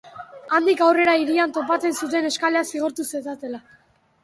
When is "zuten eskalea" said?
2.01-2.65